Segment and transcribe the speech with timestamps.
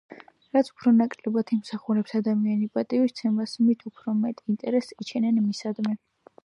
[0.55, 6.01] რაც უფრო ნაკლებად იმსახურებს ადამიანი პატივისცემას, მით უფრო მეტ ინტერესს იჩენენ მისდამი